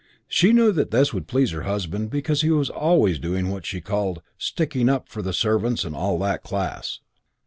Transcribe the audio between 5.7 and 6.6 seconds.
and all that